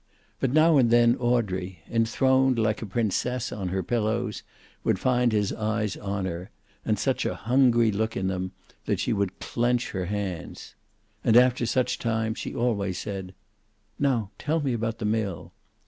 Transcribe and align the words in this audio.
But 0.39 0.51
now 0.51 0.77
and 0.77 0.89
then 0.89 1.15
Audrey, 1.17 1.83
enthroned, 1.87 2.57
like 2.57 2.81
a 2.81 2.87
princess 2.87 3.51
on 3.51 3.67
her 3.67 3.83
pillows, 3.83 4.41
would 4.83 4.97
find 4.97 5.31
his 5.31 5.53
eyes 5.53 5.95
on 5.95 6.25
her, 6.25 6.49
and 6.83 6.97
such 6.97 7.23
a 7.23 7.35
hungry 7.35 7.91
look 7.91 8.17
in 8.17 8.25
them 8.25 8.51
that 8.85 8.99
she 8.99 9.13
would 9.13 9.39
clench 9.39 9.91
her 9.91 10.05
hands. 10.05 10.73
And 11.23 11.37
after 11.37 11.67
such 11.67 11.99
times 11.99 12.39
she 12.39 12.55
always 12.55 12.97
said: 12.97 13.35
"Now, 13.99 14.31
tell 14.39 14.59
me 14.59 14.73
about 14.73 14.97
the 14.97 15.05
mill." 15.05 15.53